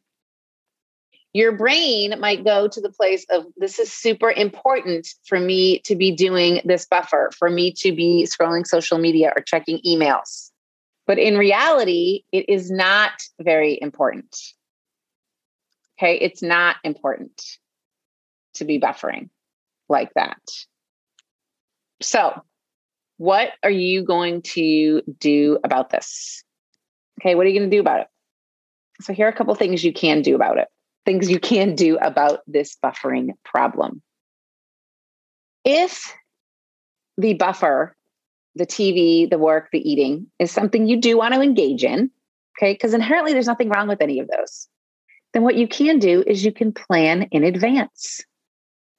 Your 1.33 1.53
brain 1.53 2.19
might 2.19 2.45
go 2.45 2.67
to 2.67 2.81
the 2.81 2.91
place 2.91 3.25
of 3.31 3.47
this 3.57 3.79
is 3.79 3.93
super 3.93 4.33
important 4.33 5.07
for 5.27 5.39
me 5.39 5.79
to 5.81 5.95
be 5.95 6.11
doing 6.11 6.61
this 6.65 6.87
buffer, 6.87 7.31
for 7.39 7.49
me 7.49 7.73
to 7.79 7.93
be 7.93 8.29
scrolling 8.29 8.67
social 8.67 8.99
media 8.99 9.33
or 9.37 9.43
checking 9.43 9.79
emails. 9.87 10.51
But 11.07 11.19
in 11.19 11.39
reality, 11.39 12.25
it 12.33 12.49
is 12.49 12.71
not 12.71 13.13
very 13.41 13.79
important. 13.81 14.37
Okay, 16.01 16.17
it's 16.17 16.41
not 16.41 16.77
important 16.83 17.59
to 18.55 18.65
be 18.65 18.81
buffering 18.81 19.29
like 19.91 20.15
that. 20.15 20.41
So, 22.01 22.43
what 23.19 23.51
are 23.63 23.71
you 23.71 24.03
going 24.03 24.41
to 24.55 25.03
do 25.19 25.59
about 25.63 25.91
this? 25.91 26.43
Okay, 27.21 27.35
what 27.35 27.45
are 27.45 27.51
you 27.51 27.59
going 27.59 27.71
to 27.71 27.77
do 27.77 27.83
about 27.83 28.01
it? 28.01 28.07
So, 29.03 29.13
here 29.13 29.27
are 29.27 29.31
a 29.31 29.35
couple 29.35 29.55
things 29.55 29.85
you 29.85 29.93
can 29.93 30.23
do 30.23 30.35
about 30.35 30.57
it. 30.57 30.69
Things 31.05 31.31
you 31.31 31.39
can 31.39 31.75
do 31.75 31.99
about 31.99 32.41
this 32.47 32.79
buffering 32.83 33.33
problem. 33.45 34.01
If 35.67 36.15
the 37.19 37.35
buffer, 37.35 37.95
the 38.55 38.67
TV, 38.67 39.29
the 39.29 39.39
work, 39.39 39.69
the 39.71 39.87
eating 39.87 40.29
is 40.39 40.51
something 40.51 40.87
you 40.87 40.99
do 40.99 41.19
want 41.19 41.35
to 41.35 41.43
engage 41.43 41.85
in, 41.85 42.11
okay, 42.59 42.73
because 42.73 42.95
inherently 42.95 43.35
there's 43.35 43.47
nothing 43.47 43.69
wrong 43.69 43.87
with 43.87 44.01
any 44.01 44.19
of 44.19 44.29
those, 44.29 44.67
then 45.33 45.43
what 45.43 45.57
you 45.57 45.69
can 45.69 45.99
do 45.99 46.25
is 46.27 46.45
you 46.45 46.53
can 46.53 46.73
plan 46.73 47.23
in 47.31 47.45
advance. 47.45 48.21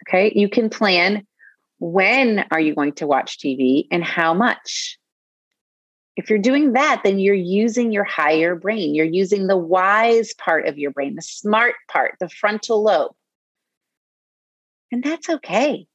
Okay, 0.07 0.31
you 0.35 0.49
can 0.49 0.69
plan 0.69 1.25
when 1.79 2.45
are 2.51 2.59
you 2.59 2.75
going 2.75 2.93
to 2.93 3.07
watch 3.07 3.39
TV 3.39 3.87
and 3.91 4.03
how 4.03 4.33
much? 4.33 4.97
If 6.15 6.29
you're 6.29 6.39
doing 6.39 6.73
that, 6.73 7.01
then 7.03 7.19
you're 7.19 7.33
using 7.33 7.91
your 7.91 8.03
higher 8.03 8.55
brain. 8.55 8.93
You're 8.93 9.05
using 9.05 9.47
the 9.47 9.57
wise 9.57 10.33
part 10.35 10.67
of 10.67 10.77
your 10.77 10.91
brain, 10.91 11.15
the 11.15 11.21
smart 11.21 11.75
part, 11.89 12.15
the 12.19 12.29
frontal 12.29 12.83
lobe. 12.83 13.13
And 14.91 15.03
that's 15.03 15.29
okay. 15.29 15.87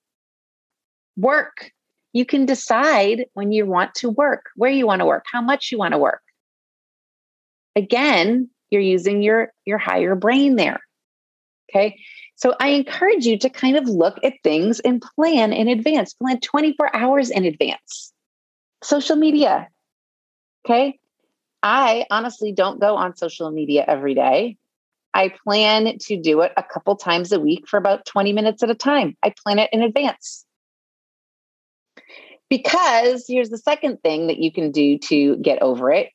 Work. 1.16 1.70
You 2.12 2.24
can 2.24 2.46
decide 2.46 3.26
when 3.34 3.52
you 3.52 3.66
want 3.66 3.94
to 3.96 4.10
work, 4.10 4.46
where 4.56 4.70
you 4.70 4.86
want 4.86 5.00
to 5.00 5.06
work, 5.06 5.26
how 5.30 5.42
much 5.42 5.70
you 5.70 5.78
want 5.78 5.92
to 5.92 5.98
work. 5.98 6.22
Again, 7.76 8.48
you're 8.70 8.80
using 8.80 9.22
your, 9.22 9.52
your 9.64 9.78
higher 9.78 10.14
brain 10.14 10.56
there. 10.56 10.80
Okay. 11.70 11.98
So 12.36 12.54
I 12.60 12.68
encourage 12.68 13.24
you 13.26 13.38
to 13.38 13.50
kind 13.50 13.76
of 13.76 13.88
look 13.88 14.18
at 14.22 14.34
things 14.44 14.80
and 14.80 15.02
plan 15.02 15.52
in 15.52 15.68
advance, 15.68 16.14
plan 16.14 16.40
24 16.40 16.94
hours 16.94 17.30
in 17.30 17.44
advance. 17.44 18.12
Social 18.82 19.16
media. 19.16 19.68
Okay. 20.64 20.98
I 21.62 22.06
honestly 22.10 22.52
don't 22.52 22.80
go 22.80 22.96
on 22.96 23.16
social 23.16 23.50
media 23.50 23.84
every 23.86 24.14
day. 24.14 24.58
I 25.14 25.32
plan 25.44 25.96
to 25.98 26.20
do 26.20 26.42
it 26.42 26.52
a 26.56 26.62
couple 26.62 26.94
times 26.96 27.32
a 27.32 27.40
week 27.40 27.66
for 27.66 27.78
about 27.78 28.04
20 28.04 28.34
minutes 28.34 28.62
at 28.62 28.70
a 28.70 28.74
time. 28.74 29.16
I 29.22 29.32
plan 29.42 29.58
it 29.58 29.70
in 29.72 29.82
advance. 29.82 30.44
Because 32.50 33.24
here's 33.26 33.48
the 33.48 33.58
second 33.58 34.02
thing 34.02 34.26
that 34.26 34.38
you 34.38 34.52
can 34.52 34.70
do 34.70 34.98
to 34.98 35.36
get 35.38 35.62
over 35.62 35.90
it 35.90 36.10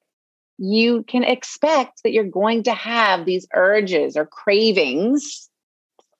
you 0.63 1.01
can 1.07 1.23
expect 1.23 2.03
that 2.03 2.11
you're 2.11 2.23
going 2.23 2.61
to 2.61 2.71
have 2.71 3.25
these 3.25 3.47
urges 3.51 4.15
or 4.15 4.27
cravings 4.27 5.49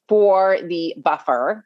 for 0.10 0.58
the 0.64 0.96
buffer. 0.98 1.64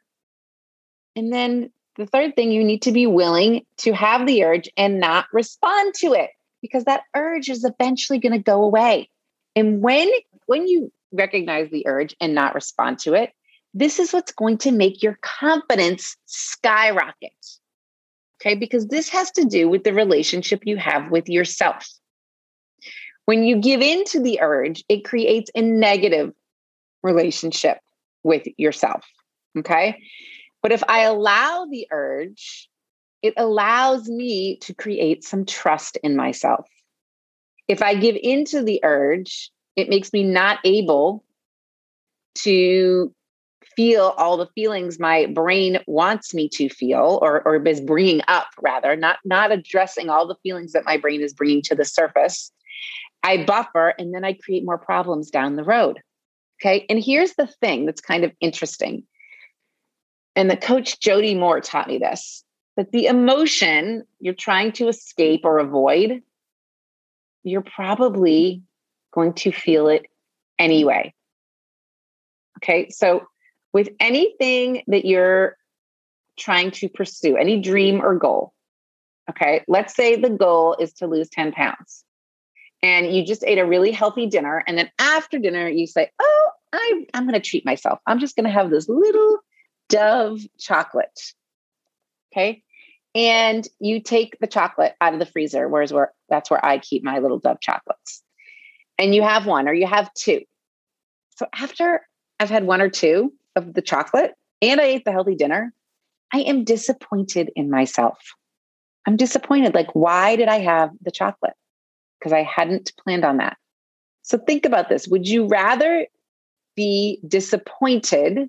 And 1.16 1.32
then 1.32 1.70
the 1.96 2.04
third 2.04 2.36
thing, 2.36 2.52
you 2.52 2.62
need 2.62 2.82
to 2.82 2.92
be 2.92 3.06
willing 3.06 3.64
to 3.78 3.94
have 3.94 4.26
the 4.26 4.44
urge 4.44 4.68
and 4.76 5.00
not 5.00 5.24
respond 5.32 5.94
to 6.00 6.12
it 6.12 6.28
because 6.60 6.84
that 6.84 7.04
urge 7.14 7.48
is 7.48 7.64
eventually 7.64 8.18
going 8.18 8.34
to 8.34 8.38
go 8.38 8.62
away. 8.62 9.08
And 9.56 9.80
when 9.80 10.10
when 10.44 10.68
you 10.68 10.92
recognize 11.12 11.70
the 11.70 11.86
urge 11.86 12.14
and 12.20 12.34
not 12.34 12.54
respond 12.54 12.98
to 12.98 13.14
it, 13.14 13.30
this 13.72 13.98
is 13.98 14.12
what's 14.12 14.32
going 14.32 14.58
to 14.58 14.70
make 14.70 15.02
your 15.02 15.18
confidence 15.22 16.14
skyrocket. 16.26 17.32
Okay? 18.38 18.54
Because 18.54 18.88
this 18.88 19.08
has 19.08 19.30
to 19.30 19.46
do 19.46 19.66
with 19.66 19.82
the 19.82 19.94
relationship 19.94 20.66
you 20.66 20.76
have 20.76 21.10
with 21.10 21.30
yourself. 21.30 21.88
When 23.26 23.44
you 23.44 23.56
give 23.56 23.82
in 23.82 24.04
to 24.06 24.20
the 24.20 24.40
urge, 24.40 24.84
it 24.88 25.04
creates 25.04 25.50
a 25.54 25.62
negative 25.62 26.32
relationship 27.02 27.78
with 28.22 28.46
yourself. 28.56 29.04
Okay. 29.58 30.02
But 30.62 30.72
if 30.72 30.82
I 30.88 31.02
allow 31.02 31.66
the 31.70 31.86
urge, 31.90 32.68
it 33.22 33.34
allows 33.36 34.08
me 34.08 34.56
to 34.58 34.74
create 34.74 35.24
some 35.24 35.44
trust 35.44 35.96
in 36.02 36.16
myself. 36.16 36.66
If 37.68 37.82
I 37.82 37.94
give 37.94 38.16
into 38.20 38.62
the 38.62 38.80
urge, 38.84 39.50
it 39.74 39.88
makes 39.88 40.12
me 40.12 40.22
not 40.22 40.58
able 40.64 41.24
to 42.36 43.12
feel 43.74 44.14
all 44.16 44.36
the 44.36 44.48
feelings 44.54 44.98
my 44.98 45.26
brain 45.26 45.78
wants 45.86 46.32
me 46.32 46.48
to 46.48 46.68
feel 46.68 47.18
or, 47.20 47.42
or 47.46 47.66
is 47.66 47.80
bringing 47.80 48.22
up 48.26 48.46
rather 48.62 48.96
not 48.96 49.18
not 49.24 49.52
addressing 49.52 50.08
all 50.08 50.26
the 50.26 50.36
feelings 50.42 50.72
that 50.72 50.84
my 50.86 50.96
brain 50.96 51.20
is 51.20 51.34
bringing 51.34 51.60
to 51.60 51.74
the 51.74 51.84
surface 51.84 52.50
i 53.26 53.44
buffer 53.44 53.94
and 53.98 54.14
then 54.14 54.24
i 54.24 54.32
create 54.32 54.64
more 54.64 54.78
problems 54.78 55.30
down 55.30 55.56
the 55.56 55.64
road 55.64 56.00
Okay. 56.60 56.86
And 56.88 57.02
here's 57.02 57.34
the 57.34 57.46
thing 57.46 57.86
that's 57.86 58.00
kind 58.00 58.24
of 58.24 58.32
interesting. 58.40 59.04
And 60.34 60.50
the 60.50 60.56
coach 60.56 61.00
Jody 61.00 61.34
Moore 61.34 61.60
taught 61.60 61.88
me 61.88 61.98
this 61.98 62.42
that 62.76 62.92
the 62.92 63.06
emotion 63.06 64.04
you're 64.20 64.34
trying 64.34 64.70
to 64.70 64.88
escape 64.88 65.42
or 65.44 65.58
avoid, 65.58 66.22
you're 67.42 67.62
probably 67.62 68.62
going 69.14 69.32
to 69.32 69.50
feel 69.50 69.88
it 69.88 70.04
anyway. 70.58 71.14
Okay. 72.58 72.90
So, 72.90 73.26
with 73.72 73.88
anything 74.00 74.82
that 74.88 75.04
you're 75.04 75.56
trying 76.38 76.70
to 76.70 76.88
pursue, 76.88 77.36
any 77.36 77.60
dream 77.60 78.00
or 78.02 78.14
goal, 78.14 78.52
okay, 79.28 79.62
let's 79.68 79.94
say 79.94 80.16
the 80.16 80.30
goal 80.30 80.76
is 80.78 80.94
to 80.94 81.06
lose 81.06 81.28
10 81.28 81.52
pounds 81.52 82.04
and 82.82 83.14
you 83.14 83.24
just 83.24 83.44
ate 83.44 83.58
a 83.58 83.66
really 83.66 83.90
healthy 83.90 84.26
dinner. 84.26 84.62
And 84.66 84.78
then 84.78 84.90
after 84.98 85.38
dinner, 85.38 85.68
you 85.68 85.86
say, 85.86 86.10
Oh, 86.20 86.50
I, 86.72 87.06
I'm 87.14 87.24
going 87.24 87.40
to 87.40 87.40
treat 87.40 87.64
myself. 87.64 88.00
I'm 88.06 88.18
just 88.18 88.36
going 88.36 88.44
to 88.44 88.50
have 88.50 88.70
this 88.70 88.88
little 88.88 89.38
Dove 89.88 90.40
chocolate. 90.58 91.32
Okay. 92.32 92.62
And 93.14 93.66
you 93.80 94.00
take 94.00 94.36
the 94.40 94.46
chocolate 94.46 94.94
out 95.00 95.14
of 95.14 95.20
the 95.20 95.26
freezer, 95.26 95.68
whereas 95.68 95.92
where 95.92 96.12
that's 96.28 96.50
where 96.50 96.64
I 96.64 96.78
keep 96.78 97.02
my 97.02 97.18
little 97.18 97.38
Dove 97.38 97.60
chocolates. 97.60 98.22
And 98.98 99.14
you 99.14 99.22
have 99.22 99.46
one 99.46 99.68
or 99.68 99.72
you 99.72 99.86
have 99.86 100.12
two. 100.14 100.42
So 101.36 101.46
after 101.54 102.06
I've 102.40 102.50
had 102.50 102.66
one 102.66 102.80
or 102.80 102.88
two 102.88 103.32
of 103.54 103.74
the 103.74 103.82
chocolate 103.82 104.34
and 104.60 104.80
I 104.80 104.84
ate 104.84 105.04
the 105.04 105.12
healthy 105.12 105.34
dinner, 105.34 105.72
I 106.32 106.40
am 106.40 106.64
disappointed 106.64 107.50
in 107.56 107.70
myself. 107.70 108.18
I'm 109.06 109.16
disappointed. 109.16 109.74
Like, 109.74 109.94
why 109.94 110.36
did 110.36 110.48
I 110.48 110.58
have 110.58 110.90
the 111.00 111.10
chocolate? 111.10 111.54
Because 112.26 112.38
I 112.38 112.42
hadn't 112.42 112.92
planned 112.96 113.24
on 113.24 113.36
that. 113.36 113.56
So 114.22 114.36
think 114.36 114.66
about 114.66 114.88
this. 114.88 115.06
Would 115.06 115.28
you 115.28 115.46
rather 115.46 116.08
be 116.74 117.20
disappointed 117.24 118.48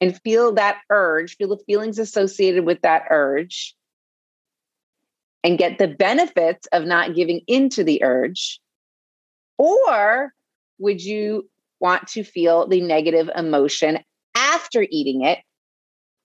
and 0.00 0.18
feel 0.22 0.54
that 0.54 0.80
urge, 0.88 1.36
feel 1.36 1.48
the 1.48 1.62
feelings 1.66 1.98
associated 1.98 2.64
with 2.64 2.80
that 2.80 3.02
urge, 3.10 3.74
and 5.42 5.58
get 5.58 5.76
the 5.76 5.86
benefits 5.86 6.66
of 6.72 6.86
not 6.86 7.14
giving 7.14 7.42
into 7.46 7.84
the 7.84 8.02
urge? 8.02 8.58
Or 9.58 10.32
would 10.78 11.04
you 11.04 11.50
want 11.80 12.08
to 12.08 12.24
feel 12.24 12.66
the 12.66 12.80
negative 12.80 13.28
emotion 13.36 13.98
after 14.34 14.86
eating 14.88 15.24
it 15.24 15.40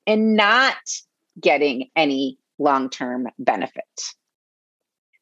and 0.07 0.37
not 0.37 0.77
getting 1.37 1.89
any 1.97 2.39
long 2.57 2.89
term 2.89 3.27
benefit? 3.37 3.83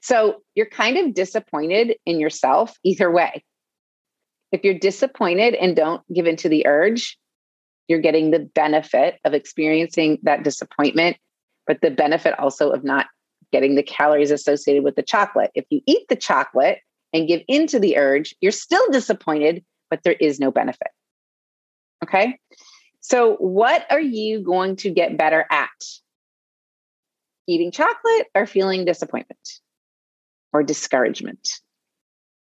So 0.08 0.38
you're 0.56 0.70
kind 0.70 0.98
of 0.98 1.14
disappointed 1.14 1.98
in 2.06 2.18
yourself 2.18 2.78
either 2.86 3.12
way. 3.12 3.44
If 4.54 4.64
you're 4.64 4.80
disappointed 4.80 5.54
and 5.54 5.76
don't 5.76 6.02
give 6.14 6.26
in 6.26 6.38
to 6.38 6.48
the 6.48 6.66
urge, 6.66 7.18
you're 7.90 8.00
getting 8.00 8.32
the 8.32 8.40
benefit 8.40 9.20
of 9.26 9.34
experiencing 9.34 10.20
that 10.24 10.46
disappointment, 10.46 11.18
but 11.66 11.82
the 11.82 11.92
benefit 11.92 12.40
also 12.40 12.70
of 12.70 12.86
not 12.86 13.08
getting 13.52 13.76
the 13.76 13.84
calories 13.84 14.32
associated 14.32 14.82
with 14.82 14.96
the 14.96 15.04
chocolate. 15.04 15.52
If 15.56 15.66
you 15.70 15.82
eat 15.86 16.08
the 16.08 16.16
chocolate 16.16 16.80
and 17.12 17.28
give 17.28 17.42
in 17.50 17.68
to 17.68 17.78
the 17.78 17.98
urge, 17.98 18.34
you're 18.40 18.54
still 18.54 18.90
disappointed, 18.90 19.62
but 19.90 20.04
there 20.04 20.16
is 20.22 20.40
no 20.40 20.52
benefit. 20.52 20.88
Okay. 22.02 22.40
So, 23.02 23.36
what 23.40 23.86
are 23.90 24.00
you 24.00 24.40
going 24.40 24.78
to 24.78 24.90
get 24.90 25.18
better 25.18 25.46
at? 25.52 25.68
Eating 27.46 27.72
chocolate 27.72 28.28
or 28.34 28.46
feeling 28.46 28.86
disappointment 28.86 29.60
or 30.58 30.64
discouragement? 30.64 31.48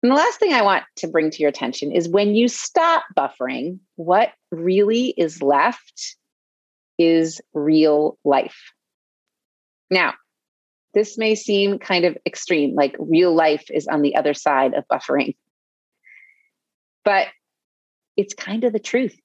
And 0.01 0.11
the 0.11 0.15
last 0.15 0.39
thing 0.39 0.53
I 0.53 0.61
want 0.61 0.83
to 0.97 1.07
bring 1.07 1.31
to 1.31 1.39
your 1.39 1.49
attention 1.49 1.91
is 1.91 2.09
when 2.09 2.35
you 2.35 2.47
stop 2.47 3.03
buffering, 3.17 3.79
what 3.95 4.33
really 4.51 5.07
is 5.17 5.41
left 5.41 6.17
is 6.99 7.41
real 7.53 8.17
life. 8.23 8.73
Now, 9.89 10.13
this 10.93 11.17
may 11.17 11.35
seem 11.35 11.79
kind 11.79 12.05
of 12.05 12.17
extreme, 12.25 12.75
like 12.75 12.95
real 12.99 13.33
life 13.33 13.65
is 13.71 13.87
on 13.87 14.01
the 14.01 14.15
other 14.15 14.33
side 14.33 14.73
of 14.73 14.87
buffering. 14.87 15.35
But 17.03 17.27
it's 18.15 18.33
kind 18.33 18.63
of 18.63 18.73
the 18.73 18.79
truth. 18.79 19.17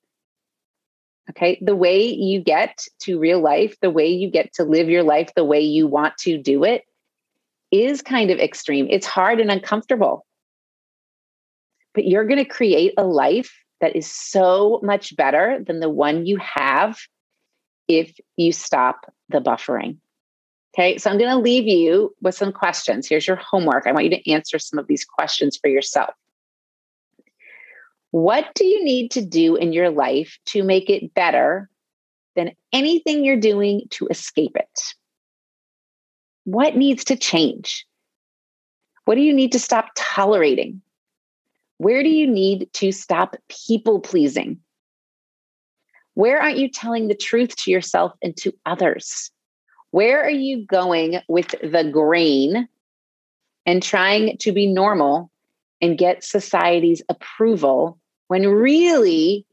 Okay. 1.31 1.59
The 1.61 1.77
way 1.77 2.07
you 2.07 2.41
get 2.41 2.87
to 3.01 3.19
real 3.19 3.43
life, 3.43 3.77
the 3.83 3.91
way 3.91 4.09
you 4.09 4.31
get 4.31 4.55
to 4.55 4.65
live 4.65 4.89
your 4.89 5.03
life 5.03 5.31
the 5.35 5.45
way 5.45 5.61
you 5.61 5.87
want 5.87 6.17
to 6.19 6.39
do 6.39 6.65
it 6.65 6.85
is 7.71 8.03
kind 8.03 8.31
of 8.31 8.39
extreme. 8.39 8.87
It's 8.91 9.07
hard 9.07 9.41
and 9.41 9.51
uncomfortable. 9.51 10.27
But 11.95 12.07
you're 12.07 12.27
going 12.27 12.39
to 12.39 12.45
create 12.45 12.95
a 12.97 13.05
life 13.05 13.53
that 13.81 13.97
is 13.97 14.11
so 14.11 14.81
much 14.83 15.15
better 15.17 15.63
than 15.67 15.81
the 15.81 15.89
one 15.91 16.27
you 16.27 16.39
have 16.39 16.99
if 17.87 18.19
you 18.37 18.53
stop 18.53 19.13
the 19.29 19.41
buffering. 19.41 19.99
Okay, 20.75 20.99
so 20.99 21.11
I'm 21.11 21.19
going 21.19 21.31
to 21.31 21.39
leave 21.39 21.67
you 21.67 22.15
with 22.21 22.35
some 22.35 22.53
questions. 22.53 23.09
Here's 23.09 23.27
your 23.27 23.37
homework. 23.37 23.87
I 23.87 23.93
want 23.93 24.05
you 24.05 24.11
to 24.11 24.31
answer 24.31 24.59
some 24.59 24.79
of 24.79 24.87
these 24.87 25.05
questions 25.05 25.57
for 25.57 25.69
yourself. 25.69 26.15
What 28.11 28.55
do 28.55 28.65
you 28.65 28.85
need 28.85 29.11
to 29.13 29.25
do 29.25 29.57
in 29.57 29.73
your 29.73 29.91
life 29.91 30.39
to 30.47 30.63
make 30.63 30.89
it 30.89 31.15
better 31.15 31.69
than 32.37 32.53
anything 32.73 33.25
you're 33.25 33.37
doing 33.37 33.83
to 33.91 34.07
escape 34.09 34.57
it? 34.57 34.95
What 36.49 36.77
needs 36.77 37.05
to 37.05 37.17
change? 37.17 37.87
What 39.05 39.17
do 39.17 39.21
you 39.21 39.35
need 39.35 39.53
to 39.53 39.59
stop 39.59 39.91
tolerating? 39.95 40.81
Where 41.77 42.03
do 42.03 42.09
you 42.09 42.27
need 42.27 42.73
to 42.73 42.91
stop 42.91 43.37
people 43.51 44.01
pleasing? 44.01 44.59
Where 46.15 46.41
aren't 46.41 46.57
you 46.57 46.71
telling 46.71 47.09
the 47.09 47.15
truth 47.15 47.55
to 47.57 47.71
yourself 47.71 48.15
and 48.23 48.35
to 48.39 48.55
others? 48.65 49.31
Where 49.91 50.25
are 50.25 50.31
you 50.31 50.65
going 50.65 51.21
with 51.29 51.55
the 51.63 51.85
grain 51.85 52.67
and 53.67 53.83
trying 53.83 54.39
to 54.39 54.51
be 54.51 54.67
normal 54.67 55.31
and 55.83 55.99
get 55.99 56.25
society's 56.25 57.03
approval 57.11 57.99
when 58.29 58.49
really 58.49 59.45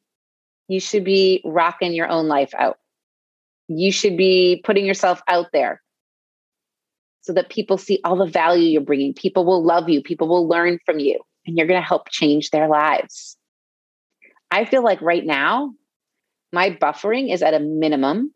you 0.69 0.79
should 0.79 1.03
be 1.03 1.41
rocking 1.43 1.91
your 1.91 2.07
own 2.07 2.29
life 2.29 2.53
out? 2.57 2.79
You 3.67 3.91
should 3.91 4.15
be 4.15 4.61
putting 4.63 4.85
yourself 4.85 5.21
out 5.27 5.47
there 5.51 5.81
so 7.25 7.33
that 7.33 7.49
people 7.49 7.79
see 7.79 7.99
all 8.03 8.15
the 8.15 8.27
value 8.27 8.67
you're 8.67 8.81
bringing. 8.81 9.13
People 9.13 9.45
will 9.45 9.63
love 9.63 9.89
you, 9.89 10.01
people 10.01 10.27
will 10.27 10.47
learn 10.47 10.77
from 10.85 10.99
you, 10.99 11.19
and 11.47 11.57
you're 11.57 11.65
going 11.65 11.81
to 11.81 11.87
help 11.87 12.09
change 12.09 12.51
their 12.51 12.67
lives. 12.67 13.35
I 14.51 14.65
feel 14.65 14.83
like 14.83 15.01
right 15.01 15.25
now, 15.25 15.73
my 16.53 16.69
buffering 16.69 17.33
is 17.33 17.41
at 17.41 17.55
a 17.55 17.59
minimum 17.59 18.31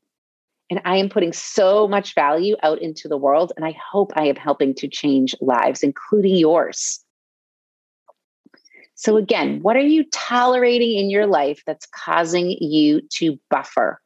and 0.71 0.81
I 0.85 0.97
am 0.97 1.07
putting 1.07 1.33
so 1.33 1.87
much 1.87 2.15
value 2.15 2.55
out 2.63 2.81
into 2.81 3.07
the 3.07 3.17
world. 3.17 3.53
And 3.55 3.63
I 3.63 3.75
hope 3.91 4.11
I 4.15 4.25
am 4.25 4.35
helping 4.35 4.73
to 4.75 4.87
change 4.87 5.35
lives, 5.39 5.83
including 5.83 6.35
yours. 6.35 7.03
So, 8.95 9.17
again, 9.17 9.61
what 9.61 9.77
are 9.77 9.81
you 9.81 10.03
tolerating 10.11 10.97
in 10.97 11.09
your 11.09 11.27
life 11.27 11.61
that's 11.65 11.85
causing 11.85 12.49
you 12.49 13.01
to 13.13 13.39
buffer? 13.49 14.01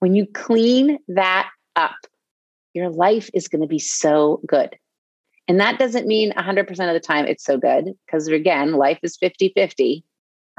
When 0.00 0.14
you 0.14 0.26
clean 0.26 0.98
that 1.08 1.48
up, 1.76 1.94
your 2.74 2.90
life 2.90 3.30
is 3.34 3.48
going 3.48 3.62
to 3.62 3.68
be 3.68 3.78
so 3.78 4.40
good. 4.46 4.76
And 5.48 5.60
that 5.60 5.78
doesn't 5.78 6.06
mean 6.06 6.32
100% 6.32 6.70
of 6.70 6.76
the 6.76 7.00
time 7.00 7.26
it's 7.26 7.44
so 7.44 7.58
good, 7.58 7.92
because 8.06 8.28
again, 8.28 8.72
life 8.72 8.98
is 9.02 9.16
50 9.16 9.52
50. 9.54 10.04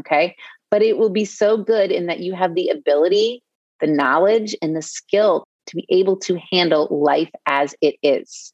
Okay. 0.02 0.36
But 0.70 0.82
it 0.82 0.98
will 0.98 1.10
be 1.10 1.26
so 1.26 1.58
good 1.58 1.92
in 1.92 2.08
that 2.08 2.20
you 2.20 2.34
have 2.34 2.56
the 2.56 2.70
ability 2.70 3.44
the 3.84 3.88
knowledge 3.88 4.56
and 4.62 4.76
the 4.76 4.82
skill 4.82 5.46
to 5.68 5.76
be 5.76 5.86
able 5.90 6.18
to 6.18 6.40
handle 6.52 6.88
life 6.90 7.30
as 7.46 7.76
it 7.82 7.96
is. 8.02 8.54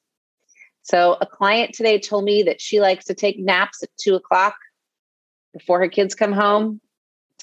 So, 0.82 1.18
a 1.22 1.26
client 1.26 1.76
today 1.76 2.00
told 2.00 2.24
me 2.24 2.44
that 2.44 2.60
she 2.60 2.82
likes 2.82 3.06
to 3.06 3.14
take 3.14 3.38
naps 3.38 3.84
at 3.84 3.90
two 4.00 4.16
o'clock 4.16 4.56
before 5.54 5.80
her 5.80 5.88
kids 5.88 6.16
come 6.16 6.32
home. 6.32 6.82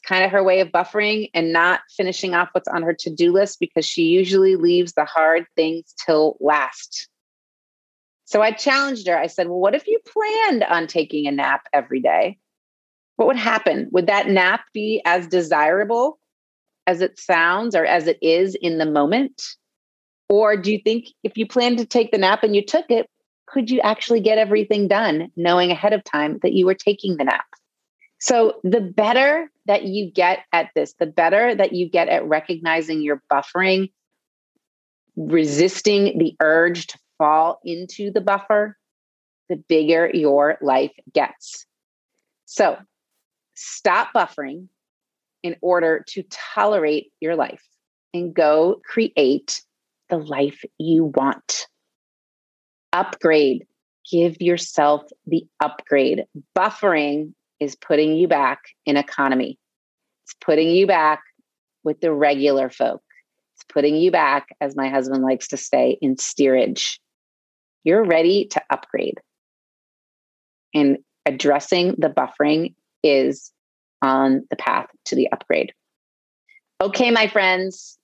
Kind 0.07 0.25
of 0.25 0.31
her 0.31 0.45
way 0.45 0.61
of 0.61 0.69
buffering 0.69 1.31
and 1.35 1.53
not 1.53 1.81
finishing 1.97 2.35
off 2.35 2.51
what's 2.53 2.69
on 2.69 2.83
her 2.83 2.95
to 2.95 3.11
do 3.11 3.33
list 3.33 3.59
because 3.59 3.85
she 3.85 4.05
usually 4.05 4.57
leaves 4.57 4.93
the 4.93 5.05
hard 5.05 5.47
things 5.57 5.93
till 6.05 6.37
last. 6.41 7.09
So, 8.25 8.41
I 8.43 8.53
challenged 8.53 9.07
her. 9.09 9.19
I 9.19 9.27
said, 9.27 9.49
Well, 9.49 9.59
what 9.59 9.75
if 9.75 9.87
you 9.87 9.99
planned 10.07 10.65
on 10.65 10.87
taking 10.87 11.27
a 11.27 11.33
nap 11.33 11.63
every 11.73 12.01
day? 12.01 12.39
What 13.17 13.29
would 13.29 13.37
happen? 13.37 13.89
Would 13.93 14.07
that 14.07 14.29
nap 14.29 14.63
be 14.73 15.03
as 15.05 15.27
desirable 15.27 16.19
as 16.87 17.01
it 17.01 17.19
sounds 17.19 17.75
or 17.75 17.85
as 17.85 18.07
it 18.07 18.19
is 18.23 18.55
in 18.55 18.79
the 18.79 18.87
moment? 18.87 19.43
Or 20.29 20.57
do 20.57 20.73
you 20.73 20.81
think 20.83 21.07
if 21.23 21.37
you 21.37 21.47
plan 21.47 21.77
to 21.77 21.87
take 21.87 22.11
the 22.11 22.19
nap 22.19 22.43
and 22.43 22.55
you 22.55 22.65
took 22.65 22.87
it, 22.91 23.09
could 23.47 23.71
you 23.71 23.81
actually 23.81 24.21
get 24.21 24.39
everything 24.39 24.89
done 24.89 25.31
knowing 25.37 25.71
ahead 25.71 25.93
of 25.93 26.05
time 26.05 26.39
that 26.43 26.53
you 26.53 26.67
were 26.67 26.75
taking 26.75 27.17
the 27.17 27.25
nap? 27.25 27.47
So, 28.19 28.61
the 28.65 28.81
better 28.81 29.51
that 29.67 29.85
you 29.85 30.11
get 30.11 30.41
at 30.53 30.71
this, 30.75 30.95
the 30.99 31.07
better 31.07 31.55
that 31.55 31.73
you 31.73 31.89
get 31.89 32.09
at 32.09 32.27
recognizing 32.27 33.03
your 33.03 33.23
buffering, 33.31 33.93
resisting 35.17 36.19
the 36.19 36.35
urge 36.41 36.87
to 36.89 36.99
fall 37.19 37.61
into 37.65 38.11
the 38.11 38.21
buffer, 38.21 38.77
the 39.49 39.57
bigger 39.57 40.11
your 40.13 40.57
life 40.63 40.93
gets. 41.13 41.67
So, 42.47 42.79
stop 43.55 44.09
buffering, 44.15 44.69
in 45.47 45.55
order 45.61 46.05
to 46.09 46.25
tolerate 46.29 47.13
your 47.21 47.37
life 47.37 47.63
and 48.13 48.35
go 48.35 48.81
create 48.85 49.63
the 50.09 50.17
life 50.17 50.65
you 50.77 51.05
want. 51.05 51.69
Upgrade. 52.93 53.65
Give 54.11 54.37
yourself 54.41 55.03
the 55.25 55.47
upgrade. 55.61 56.25
Buffering 56.57 57.33
is 57.61 57.77
putting 57.77 58.17
you 58.17 58.29
back 58.29 58.61
in 58.85 58.97
economy. 58.97 59.59
It's 60.25 60.35
putting 60.41 60.69
you 60.69 60.87
back 60.87 61.23
with 61.85 62.01
the 62.01 62.13
regular 62.13 62.69
folk. 62.69 63.03
It's 63.55 63.65
putting 63.73 63.97
you 63.97 64.11
back, 64.11 64.49
as 64.61 64.77
my 64.77 64.89
husband 64.89 65.23
likes 65.23 65.49
to 65.49 65.57
say, 65.57 65.99
in 66.03 66.19
steerage. 66.19 67.01
You're 67.85 68.05
ready 68.05 68.47
to 68.49 68.63
upgrade. 68.71 69.19
And 70.75 70.99
addressing 71.25 71.95
the 71.99 72.09
buffering 72.09 72.75
is 73.03 73.53
on 74.03 74.47
the 74.51 74.57
path 74.57 74.89
to 75.07 75.15
the 75.15 75.31
upgrade. 75.33 75.73
Okay, 76.83 77.11
my 77.11 77.29
friends, 77.29 77.99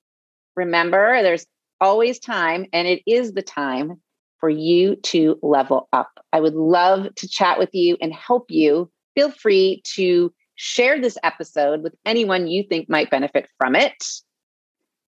remember 0.57 1.23
there's 1.23 1.47
always 1.81 2.19
time, 2.19 2.67
and 2.73 2.87
it 2.87 3.03
is 3.07 3.33
the 3.33 3.43
time 3.43 4.01
for 4.39 4.49
you 4.49 4.97
to 4.97 5.39
level 5.43 5.89
up. 5.93 6.11
I 6.33 6.41
would 6.41 6.55
love 6.55 7.15
to 7.17 7.29
chat 7.29 7.59
with 7.59 7.71
you 7.73 7.97
and 8.01 8.13
help 8.13 8.51
you. 8.51 8.91
Feel 9.15 9.31
free 9.31 9.83
to 9.95 10.33
share 10.55 11.01
this 11.01 11.19
episode 11.23 11.83
with 11.83 11.95
anyone 12.07 12.47
you 12.47 12.63
think 12.63 12.89
might 12.89 13.11
benefit 13.11 13.49
from 13.59 13.75
it. 13.75 14.05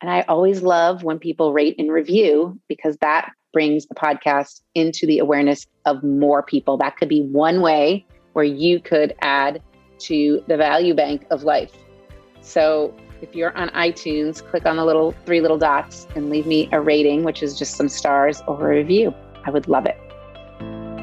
And 0.00 0.10
I 0.10 0.22
always 0.22 0.62
love 0.62 1.02
when 1.02 1.18
people 1.18 1.52
rate 1.52 1.76
and 1.78 1.90
review 1.90 2.58
because 2.68 2.96
that 2.98 3.30
brings 3.52 3.86
the 3.86 3.94
podcast 3.94 4.60
into 4.74 5.06
the 5.06 5.18
awareness 5.18 5.66
of 5.86 6.02
more 6.02 6.42
people. 6.42 6.76
That 6.76 6.96
could 6.96 7.08
be 7.08 7.22
one 7.22 7.60
way 7.60 8.04
where 8.32 8.44
you 8.44 8.80
could 8.80 9.14
add 9.22 9.62
to 10.00 10.44
the 10.48 10.56
value 10.56 10.94
bank 10.94 11.24
of 11.30 11.44
life. 11.44 11.72
So 12.42 12.94
if 13.22 13.34
you're 13.34 13.56
on 13.56 13.68
iTunes, 13.70 14.44
click 14.44 14.66
on 14.66 14.76
the 14.76 14.84
little 14.84 15.12
three 15.24 15.40
little 15.40 15.56
dots 15.56 16.06
and 16.14 16.28
leave 16.28 16.46
me 16.46 16.68
a 16.72 16.80
rating, 16.80 17.22
which 17.22 17.42
is 17.42 17.58
just 17.58 17.76
some 17.76 17.88
stars 17.88 18.42
or 18.46 18.72
a 18.72 18.76
review. 18.76 19.14
I 19.46 19.50
would 19.50 19.68
love 19.68 19.86
it. 19.86 19.96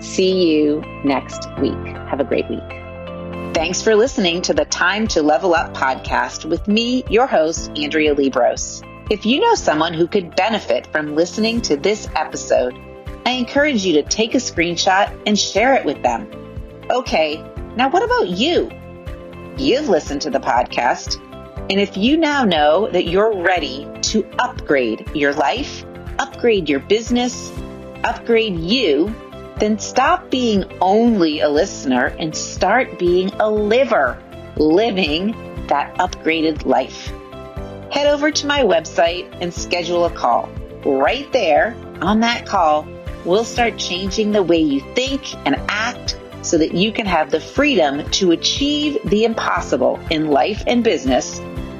See 0.03 0.51
you 0.51 0.81
next 1.03 1.47
week. 1.59 1.73
Have 2.09 2.19
a 2.19 2.25
great 2.25 2.49
week. 2.49 2.80
Thanks 3.53 3.81
for 3.81 3.95
listening 3.95 4.41
to 4.43 4.53
the 4.53 4.63
Time 4.63 5.07
to 5.09 5.21
Level 5.21 5.53
Up 5.53 5.73
podcast 5.73 6.45
with 6.45 6.69
me, 6.69 7.03
your 7.09 7.27
host, 7.27 7.69
Andrea 7.75 8.15
Liebross. 8.15 8.81
If 9.11 9.25
you 9.25 9.41
know 9.41 9.55
someone 9.55 9.93
who 9.93 10.07
could 10.07 10.37
benefit 10.37 10.87
from 10.87 11.15
listening 11.15 11.59
to 11.63 11.75
this 11.75 12.07
episode, 12.15 12.73
I 13.25 13.31
encourage 13.31 13.83
you 13.83 14.01
to 14.01 14.03
take 14.03 14.35
a 14.35 14.37
screenshot 14.37 15.13
and 15.25 15.37
share 15.37 15.75
it 15.75 15.83
with 15.83 16.01
them. 16.01 16.31
Okay, 16.89 17.43
now 17.75 17.89
what 17.89 18.03
about 18.03 18.29
you? 18.29 18.71
You've 19.57 19.89
listened 19.89 20.21
to 20.21 20.29
the 20.29 20.39
podcast. 20.39 21.19
And 21.69 21.77
if 21.77 21.97
you 21.97 22.15
now 22.15 22.45
know 22.45 22.89
that 22.89 23.07
you're 23.07 23.35
ready 23.35 23.85
to 24.03 24.25
upgrade 24.39 25.09
your 25.13 25.33
life, 25.33 25.83
upgrade 26.19 26.69
your 26.69 26.79
business, 26.79 27.51
upgrade 28.05 28.57
you, 28.57 29.13
then 29.61 29.77
stop 29.77 30.31
being 30.31 30.65
only 30.81 31.39
a 31.39 31.47
listener 31.47 32.07
and 32.17 32.35
start 32.35 32.97
being 32.97 33.31
a 33.39 33.49
liver, 33.49 34.17
living 34.57 35.35
that 35.67 35.95
upgraded 35.99 36.65
life. 36.65 37.11
Head 37.91 38.07
over 38.07 38.31
to 38.31 38.47
my 38.47 38.61
website 38.61 39.31
and 39.39 39.53
schedule 39.53 40.05
a 40.05 40.09
call. 40.09 40.49
Right 40.83 41.31
there 41.31 41.75
on 42.01 42.21
that 42.21 42.47
call, 42.47 42.87
we'll 43.23 43.43
start 43.43 43.77
changing 43.77 44.31
the 44.31 44.41
way 44.41 44.59
you 44.59 44.81
think 44.95 45.35
and 45.45 45.55
act 45.69 46.17
so 46.41 46.57
that 46.57 46.73
you 46.73 46.91
can 46.91 47.05
have 47.05 47.29
the 47.29 47.39
freedom 47.39 48.09
to 48.11 48.31
achieve 48.31 48.97
the 49.05 49.25
impossible 49.25 49.99
in 50.09 50.29
life 50.29 50.63
and 50.65 50.83
business 50.83 51.37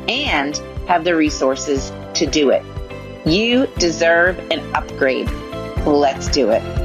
and 0.08 0.56
have 0.88 1.04
the 1.04 1.16
resources 1.16 1.92
to 2.14 2.28
do 2.28 2.52
it. 2.52 2.64
You 3.26 3.66
deserve 3.80 4.38
an 4.52 4.60
upgrade. 4.76 5.32
Let's 5.88 6.28
do 6.28 6.52
it. 6.52 6.81